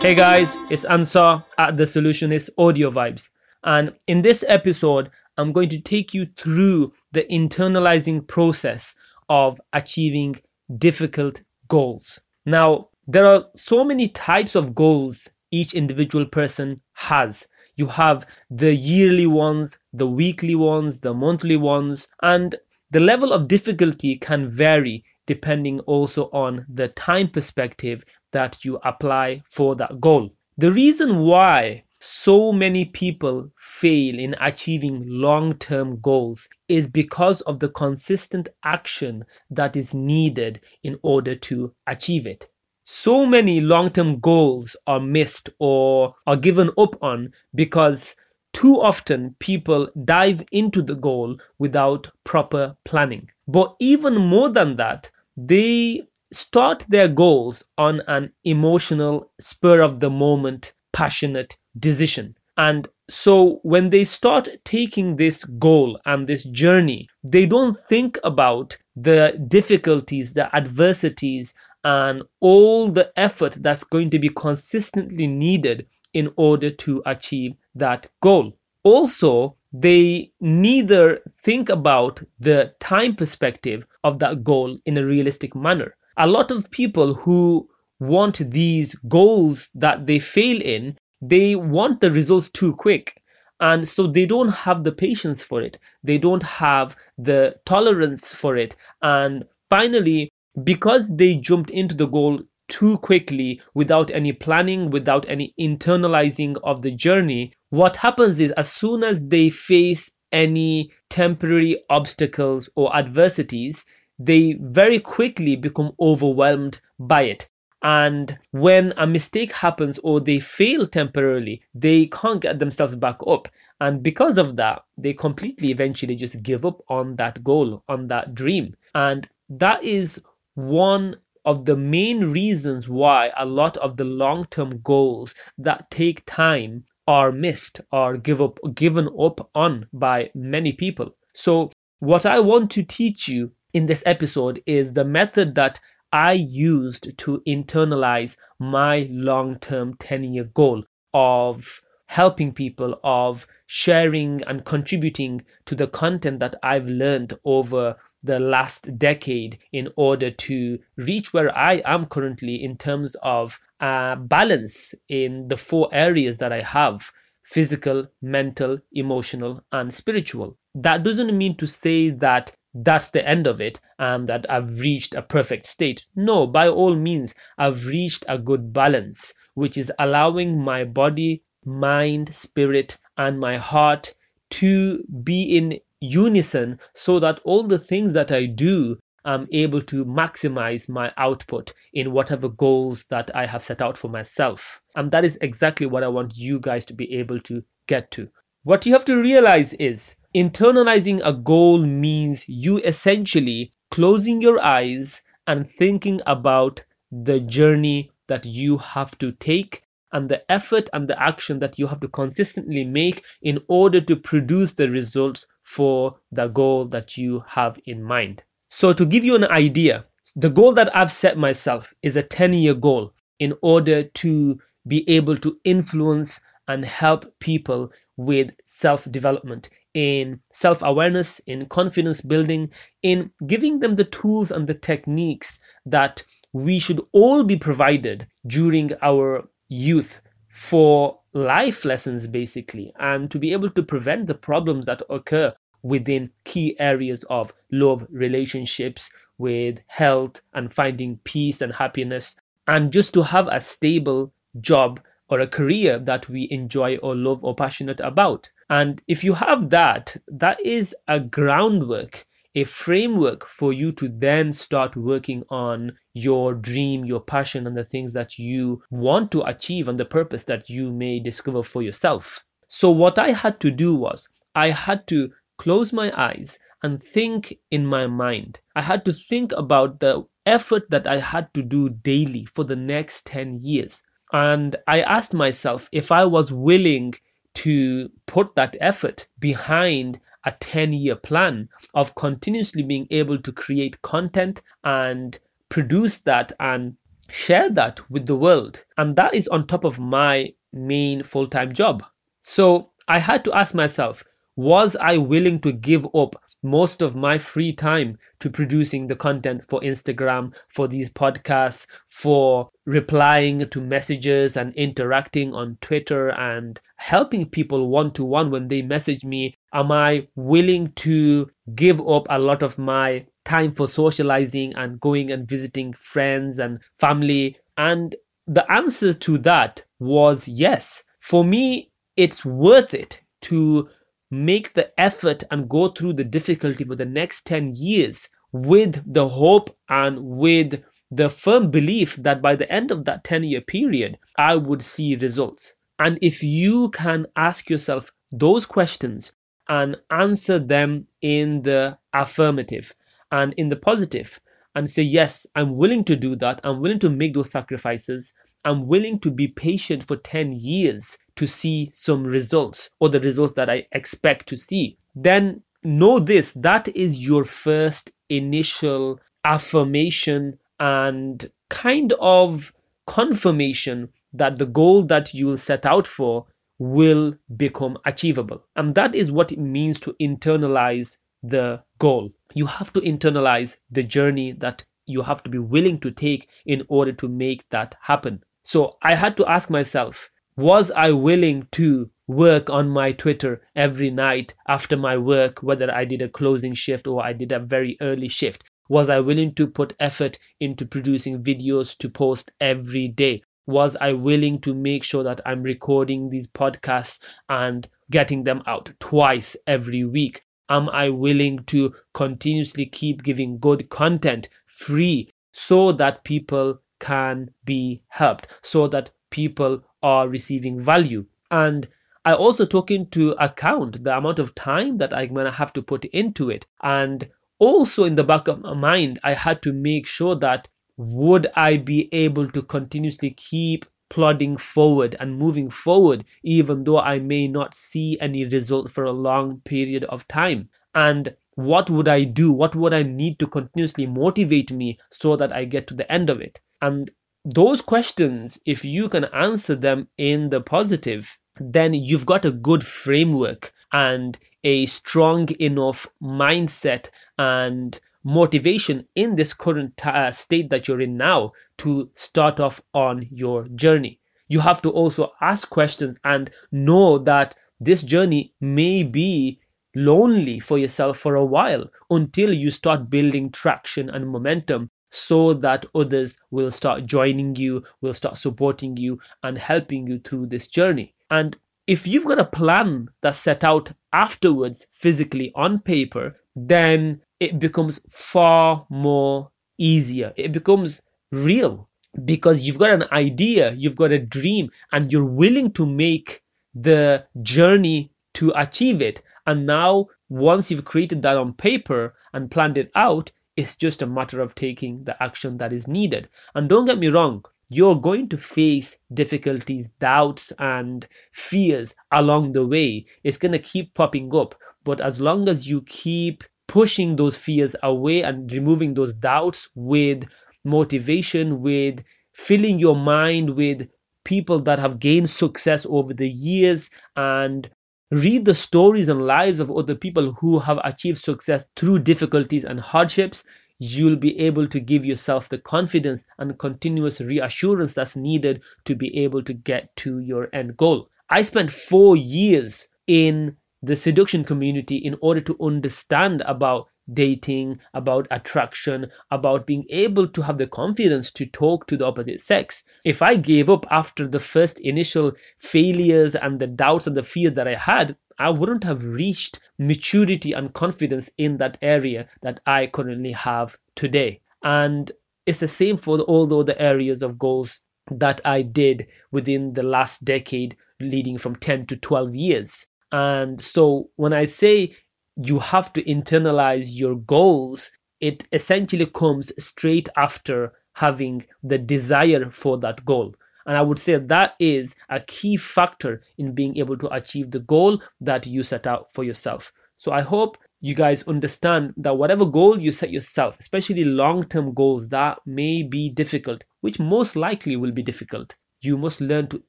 [0.00, 3.30] Hey guys, it's Ansar at The Solutionist Audio Vibes.
[3.64, 8.94] And in this episode, I'm going to take you through the internalizing process
[9.28, 10.36] of achieving
[10.78, 12.20] difficult goals.
[12.44, 17.48] Now, there are so many types of goals each individual person has.
[17.74, 22.54] You have the yearly ones, the weekly ones, the monthly ones, and
[22.90, 28.04] the level of difficulty can vary depending also on the time perspective
[28.36, 30.30] that you apply for that goal.
[30.58, 37.60] The reason why so many people fail in achieving long term goals is because of
[37.60, 42.50] the consistent action that is needed in order to achieve it.
[42.84, 48.16] So many long term goals are missed or are given up on because
[48.52, 53.30] too often people dive into the goal without proper planning.
[53.48, 56.02] But even more than that, they
[56.36, 62.36] start their goals on an emotional, spur of the moment, passionate decision.
[62.56, 68.76] And so when they start taking this goal and this journey, they don't think about
[68.94, 76.32] the difficulties, the adversities, and all the effort that's going to be consistently needed in
[76.36, 78.56] order to achieve that goal.
[78.82, 85.94] Also, they neither think about the time perspective of that goal in a realistic manner.
[86.16, 92.10] A lot of people who want these goals that they fail in, they want the
[92.10, 93.22] results too quick.
[93.58, 95.78] And so they don't have the patience for it.
[96.02, 98.76] They don't have the tolerance for it.
[99.00, 100.30] And finally,
[100.62, 106.82] because they jumped into the goal too quickly without any planning, without any internalizing of
[106.82, 113.86] the journey, what happens is as soon as they face any temporary obstacles or adversities,
[114.18, 117.48] they very quickly become overwhelmed by it.
[117.82, 123.48] And when a mistake happens or they fail temporarily, they can't get themselves back up.
[123.80, 128.34] And because of that, they completely eventually just give up on that goal, on that
[128.34, 128.74] dream.
[128.94, 134.80] And that is one of the main reasons why a lot of the long term
[134.82, 141.14] goals that take time are missed or give up given up on by many people.
[141.34, 145.78] So what I want to teach you in this episode is the method that
[146.10, 154.42] I used to internalize my long term 10 year goal of helping people, of sharing
[154.44, 160.78] and contributing to the content that I've learned over the last decade in order to
[160.96, 166.50] reach where I am currently in terms of uh, balance in the four areas that
[166.50, 170.56] I have physical, mental, emotional, and spiritual.
[170.74, 175.14] That doesn't mean to say that that's the end of it and that I've reached
[175.14, 176.06] a perfect state.
[176.14, 182.34] No, by all means, I've reached a good balance, which is allowing my body, mind,
[182.34, 184.14] spirit, and my heart
[184.50, 190.04] to be in unison so that all the things that I do, I'm able to
[190.04, 194.82] maximize my output in whatever goals that I have set out for myself.
[194.94, 198.28] And that is exactly what I want you guys to be able to get to.
[198.62, 205.22] What you have to realize is internalizing a goal means you essentially closing your eyes
[205.46, 209.82] and thinking about the journey that you have to take
[210.12, 214.14] and the effort and the action that you have to consistently make in order to
[214.14, 218.42] produce the results for the goal that you have in mind.
[218.68, 220.04] So, to give you an idea,
[220.34, 225.08] the goal that I've set myself is a 10 year goal in order to be
[225.08, 232.70] able to influence and help people with self development, in self awareness, in confidence building,
[233.02, 238.92] in giving them the tools and the techniques that we should all be provided during
[239.00, 240.20] our youth
[240.50, 246.30] for life lessons basically and to be able to prevent the problems that occur within
[246.44, 252.36] key areas of love relationships with health and finding peace and happiness.
[252.66, 257.42] And just to have a stable job or a career that we enjoy or love
[257.44, 262.26] or passionate about and if you have that that is a groundwork
[262.56, 267.84] a framework for you to then start working on your dream, your passion, and the
[267.84, 272.46] things that you want to achieve and the purpose that you may discover for yourself.
[272.66, 277.58] So, what I had to do was I had to close my eyes and think
[277.70, 278.60] in my mind.
[278.74, 282.76] I had to think about the effort that I had to do daily for the
[282.76, 284.02] next 10 years.
[284.32, 287.14] And I asked myself if I was willing
[287.56, 294.02] to put that effort behind a 10 year plan of continuously being able to create
[294.02, 295.38] content and
[295.68, 296.96] produce that and
[297.28, 298.84] share that with the world.
[298.96, 302.04] And that is on top of my main full time job.
[302.40, 304.22] So I had to ask myself,
[304.54, 306.36] was I willing to give up
[306.66, 312.68] most of my free time to producing the content for Instagram, for these podcasts, for
[312.84, 318.82] replying to messages and interacting on Twitter and helping people one to one when they
[318.82, 319.54] message me?
[319.72, 325.30] Am I willing to give up a lot of my time for socializing and going
[325.30, 327.56] and visiting friends and family?
[327.76, 328.14] And
[328.46, 331.04] the answer to that was yes.
[331.20, 333.88] For me, it's worth it to
[334.30, 339.28] make the effort and go through the difficulty for the next 10 years with the
[339.28, 344.18] hope and with the firm belief that by the end of that 10 year period,
[344.36, 345.74] I would see results.
[345.98, 349.32] And if you can ask yourself those questions
[349.68, 352.94] and answer them in the affirmative
[353.30, 354.40] and in the positive,
[354.76, 358.34] and say, Yes, I'm willing to do that, I'm willing to make those sacrifices,
[358.64, 363.52] I'm willing to be patient for 10 years to see some results or the results
[363.54, 371.50] that I expect to see, then know this that is your first initial affirmation and
[371.68, 372.72] kind of
[373.06, 376.46] confirmation that the goal that you will set out for
[376.78, 378.64] will become achievable.
[378.74, 382.30] And that is what it means to internalize the goal.
[382.54, 386.84] You have to internalize the journey that you have to be willing to take in
[386.88, 388.42] order to make that happen.
[388.62, 394.10] So I had to ask myself, was I willing to work on my Twitter every
[394.10, 397.96] night after my work, whether I did a closing shift or I did a very
[398.00, 398.64] early shift?
[398.88, 403.42] Was I willing to put effort into producing videos to post every day?
[403.66, 408.92] Was I willing to make sure that I'm recording these podcasts and getting them out
[409.00, 410.42] twice every week?
[410.68, 418.02] Am I willing to continuously keep giving good content free so that people can be
[418.08, 421.26] helped, so that people are receiving value.
[421.50, 421.88] And
[422.24, 425.82] I also took into account the amount of time that I'm going to have to
[425.82, 426.64] put into it.
[426.80, 431.48] And also in the back of my mind, I had to make sure that would
[431.56, 437.48] I be able to continuously keep plodding forward and moving forward, even though I may
[437.48, 440.68] not see any result for a long period of time?
[440.94, 442.52] And what would I do?
[442.52, 446.30] What would I need to continuously motivate me so that I get to the end
[446.30, 446.60] of it?
[446.80, 447.10] And
[447.46, 452.84] those questions, if you can answer them in the positive, then you've got a good
[452.84, 457.08] framework and a strong enough mindset
[457.38, 463.28] and motivation in this current uh, state that you're in now to start off on
[463.30, 464.18] your journey.
[464.48, 469.60] You have to also ask questions and know that this journey may be
[469.94, 475.86] lonely for yourself for a while until you start building traction and momentum so that
[475.94, 481.14] others will start joining you, will start supporting you, and helping you through this journey.
[481.30, 481.56] And
[481.86, 488.00] if you've got a plan that's set out afterwards physically on paper, then it becomes
[488.10, 490.32] far more easier.
[490.36, 491.88] It becomes real
[492.24, 496.42] because you've got an idea, you've got a dream, and you're willing to make
[496.74, 499.22] the journey to achieve it.
[499.46, 504.06] And now, once you've created that on paper and planned it out, it's just a
[504.06, 506.28] matter of taking the action that is needed.
[506.54, 512.66] And don't get me wrong, you're going to face difficulties, doubts, and fears along the
[512.66, 513.06] way.
[513.24, 514.54] It's going to keep popping up.
[514.84, 520.28] But as long as you keep pushing those fears away and removing those doubts with
[520.64, 523.88] motivation, with filling your mind with
[524.24, 527.70] people that have gained success over the years and
[528.12, 532.78] Read the stories and lives of other people who have achieved success through difficulties and
[532.78, 533.42] hardships.
[533.80, 539.16] You'll be able to give yourself the confidence and continuous reassurance that's needed to be
[539.18, 541.08] able to get to your end goal.
[541.28, 548.26] I spent four years in the seduction community in order to understand about dating, about
[548.30, 552.82] attraction, about being able to have the confidence to talk to the opposite sex.
[553.04, 557.54] If I gave up after the first initial failures and the doubts and the fears
[557.54, 562.86] that I had, I wouldn't have reached maturity and confidence in that area that I
[562.86, 564.42] currently have today.
[564.62, 565.12] And
[565.46, 569.82] it's the same for all the other areas of goals that I did within the
[569.82, 572.86] last decade, leading from 10 to 12 years.
[573.12, 574.92] And so when I say
[575.36, 577.90] you have to internalize your goals,
[578.20, 583.34] it essentially comes straight after having the desire for that goal.
[583.66, 587.58] And I would say that is a key factor in being able to achieve the
[587.58, 589.72] goal that you set out for yourself.
[589.96, 594.72] So I hope you guys understand that whatever goal you set yourself, especially long term
[594.72, 598.54] goals that may be difficult, which most likely will be difficult.
[598.80, 599.62] You must learn to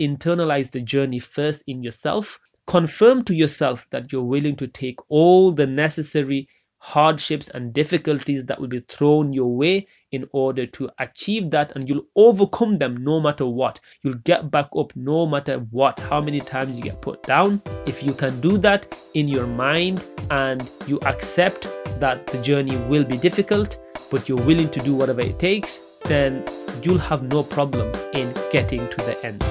[0.00, 2.38] internalize the journey first in yourself.
[2.66, 8.60] Confirm to yourself that you're willing to take all the necessary hardships and difficulties that
[8.60, 13.20] will be thrown your way in order to achieve that and you'll overcome them no
[13.20, 13.78] matter what.
[14.02, 17.62] You'll get back up no matter what how many times you get put down.
[17.86, 21.68] If you can do that in your mind and you accept
[22.00, 23.78] that the journey will be difficult
[24.10, 26.44] but you're willing to do whatever it takes then
[26.82, 29.42] you'll have no problem in getting to the end.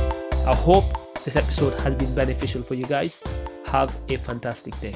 [0.46, 3.22] I hope this episode has been beneficial for you guys.
[3.66, 4.94] Have a fantastic day